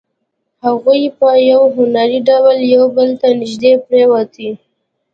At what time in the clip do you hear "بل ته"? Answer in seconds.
2.95-3.27